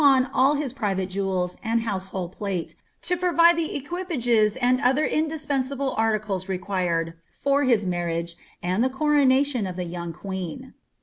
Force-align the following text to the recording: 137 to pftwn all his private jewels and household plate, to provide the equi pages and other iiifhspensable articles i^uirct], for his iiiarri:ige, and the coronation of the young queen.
137 0.01 0.29
to 0.31 0.33
pftwn 0.33 0.39
all 0.45 0.53
his 0.55 0.73
private 0.73 1.09
jewels 1.11 1.57
and 1.63 1.81
household 1.81 2.31
plate, 2.31 2.73
to 3.03 3.15
provide 3.15 3.55
the 3.55 3.77
equi 3.77 4.03
pages 4.03 4.55
and 4.55 4.81
other 4.81 5.07
iiifhspensable 5.07 5.93
articles 5.95 6.47
i^uirct], 6.47 7.13
for 7.29 7.65
his 7.65 7.85
iiiarri:ige, 7.85 8.33
and 8.63 8.83
the 8.83 8.89
coronation 8.89 9.67
of 9.67 9.75
the 9.75 9.83
young 9.83 10.11
queen. 10.11 10.73